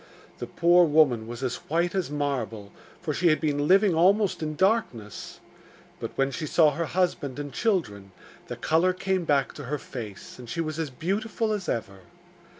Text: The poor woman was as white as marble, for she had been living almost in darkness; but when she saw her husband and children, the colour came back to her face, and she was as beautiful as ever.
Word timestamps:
The 0.39 0.47
poor 0.47 0.83
woman 0.87 1.27
was 1.27 1.43
as 1.43 1.57
white 1.69 1.93
as 1.93 2.09
marble, 2.09 2.71
for 3.03 3.13
she 3.13 3.27
had 3.27 3.39
been 3.39 3.67
living 3.67 3.93
almost 3.93 4.41
in 4.41 4.55
darkness; 4.55 5.39
but 5.99 6.09
when 6.17 6.31
she 6.31 6.47
saw 6.47 6.71
her 6.71 6.85
husband 6.85 7.37
and 7.37 7.53
children, 7.53 8.11
the 8.47 8.55
colour 8.55 8.93
came 8.93 9.25
back 9.25 9.53
to 9.53 9.65
her 9.65 9.77
face, 9.77 10.39
and 10.39 10.49
she 10.49 10.59
was 10.59 10.79
as 10.79 10.89
beautiful 10.89 11.53
as 11.53 11.69
ever. 11.69 11.99